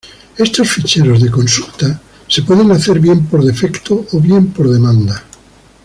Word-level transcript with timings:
Estos 0.35 0.67
ficheros 0.71 1.21
de 1.21 1.29
consulta 1.29 2.01
se 2.27 2.41
pueden 2.41 2.71
hacer 2.71 2.99
bien 2.99 3.27
por 3.27 3.43
defecto 3.45 4.03
o 4.13 4.19
bien 4.19 4.47
por 4.49 4.67
demanda. 4.67 5.23